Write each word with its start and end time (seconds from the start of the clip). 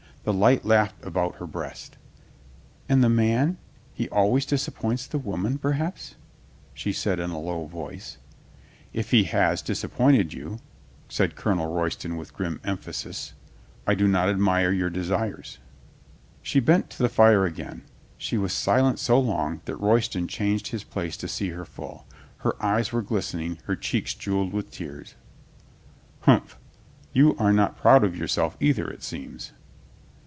The 0.23 0.31
light 0.33 0.63
laughed 0.63 1.03
about 1.03 1.37
her 1.37 1.47
breast. 1.47 1.97
"And 2.87 3.03
the 3.03 3.09
man— 3.09 3.57
he 3.95 4.07
always 4.09 4.45
disappoints 4.45 5.07
the 5.07 5.17
woman, 5.17 5.57
perhaps?" 5.57 6.13
she 6.75 6.93
said 6.93 7.19
in 7.19 7.31
a 7.31 7.39
low 7.39 7.65
voice. 7.65 8.19
"If 8.93 9.09
he 9.09 9.23
has 9.23 9.63
disappointed 9.63 10.31
you," 10.31 10.59
said 11.09 11.35
Colonel 11.35 11.73
Roy 11.73 11.89
202 11.89 11.91
COLONEL 11.91 11.91
GREATHEART 11.91 11.93
ston 11.93 12.17
with 12.17 12.33
grim 12.35 12.61
emphasis, 12.63 13.33
"I 13.87 13.95
do 13.95 14.07
not 14.07 14.29
admire 14.29 14.71
your 14.71 14.91
de 14.91 15.03
sires." 15.03 15.57
She 16.43 16.59
bent 16.59 16.91
to 16.91 16.99
the 17.01 17.09
fire 17.09 17.45
again. 17.45 17.81
She 18.19 18.37
was 18.37 18.53
silent 18.53 18.99
so 18.99 19.19
long 19.19 19.61
that 19.65 19.77
Royston 19.81 20.27
changed 20.27 20.67
his 20.67 20.83
place 20.83 21.17
to 21.17 21.27
see 21.27 21.49
her 21.49 21.65
full. 21.65 22.05
Her 22.37 22.63
eyes 22.63 22.91
were 22.91 23.01
glistening, 23.01 23.57
her 23.63 23.75
cheeks 23.75 24.13
jeweled 24.13 24.53
with 24.53 24.69
tears. 24.69 25.15
"Humph. 26.19 26.59
You 27.11 27.35
are 27.39 27.51
not 27.51 27.75
proud 27.81 28.03
of 28.03 28.15
yourself, 28.15 28.55
either, 28.59 28.87
it 28.87 29.01
seems." 29.01 29.53